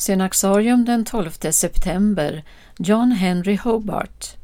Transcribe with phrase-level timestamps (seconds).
[0.00, 2.44] Synaxarium den 12 september
[2.78, 4.36] John Henry Hobart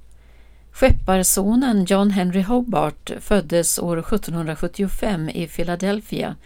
[0.73, 6.37] Skepparsonen John Henry Hobart föddes år 1775 i Philadelphia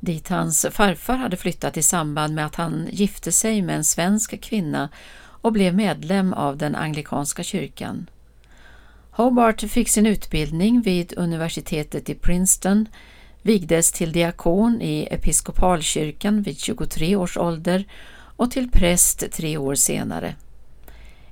[0.00, 4.40] dit hans farfar hade flyttat i samband med att han gifte sig med en svensk
[4.40, 4.88] kvinna
[5.18, 8.10] och blev medlem av den anglikanska kyrkan.
[9.10, 12.88] Hobart fick sin utbildning vid universitetet i Princeton,
[13.42, 17.84] vigdes till diakon i episkopalkyrkan vid 23 års ålder
[18.40, 20.34] och till präst tre år senare.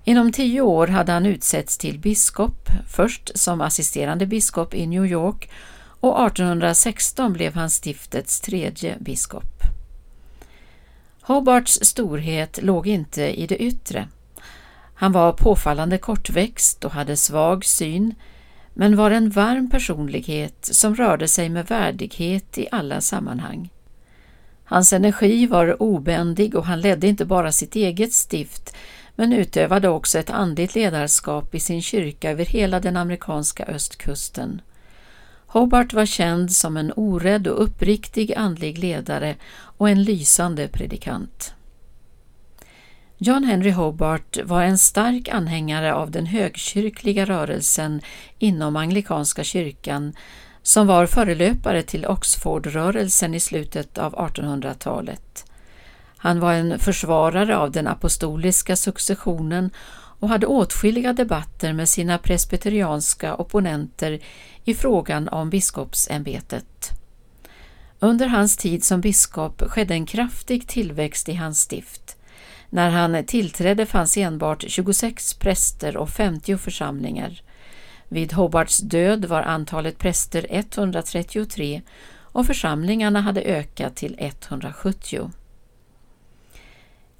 [0.04, 5.50] Inom tio år hade han utsetts till biskop, först som assisterande biskop i New York
[6.00, 9.62] och 1816 blev han stiftets tredje biskop.
[11.20, 14.08] Hobarts storhet låg inte i det yttre.
[14.94, 18.14] Han var påfallande kortväxt och hade svag syn,
[18.74, 23.70] men var en varm personlighet som rörde sig med värdighet i alla sammanhang.
[24.70, 28.76] Hans energi var obändig och han ledde inte bara sitt eget stift
[29.14, 34.60] men utövade också ett andligt ledarskap i sin kyrka över hela den amerikanska östkusten.
[35.46, 41.54] Hobart var känd som en orädd och uppriktig andlig ledare och en lysande predikant.
[43.18, 48.00] John Henry Hobart var en stark anhängare av den högkyrkliga rörelsen
[48.38, 50.12] inom anglikanska kyrkan
[50.68, 55.44] som var förelöpare till Oxfordrörelsen i slutet av 1800-talet.
[56.16, 59.70] Han var en försvarare av den apostoliska successionen
[60.20, 64.20] och hade åtskilliga debatter med sina presbyterianska opponenter
[64.64, 66.90] i frågan om biskopsämbetet.
[67.98, 72.16] Under hans tid som biskop skedde en kraftig tillväxt i hans stift.
[72.70, 77.42] När han tillträdde fanns enbart 26 präster och 50 församlingar.
[78.08, 81.82] Vid Hobarts död var antalet präster 133
[82.20, 85.30] och församlingarna hade ökat till 170.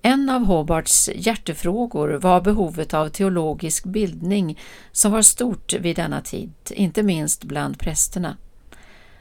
[0.03, 4.59] En av Hobarts hjärtefrågor var behovet av teologisk bildning
[4.93, 8.37] som var stort vid denna tid, inte minst bland prästerna.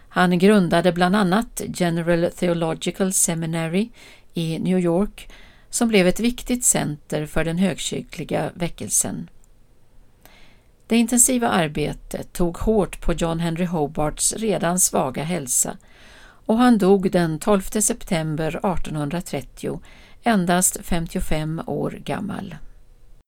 [0.10, 3.90] Han grundade bland annat General Theological Seminary
[4.34, 5.30] i New York
[5.70, 9.30] som blev ett viktigt center för den högkyrkliga väckelsen.
[10.88, 15.78] Det intensiva arbetet tog hårt på John Henry Hobarts redan svaga hälsa
[16.46, 19.82] och han dog den 12 september 1830
[20.24, 22.56] endast 55 år gammal.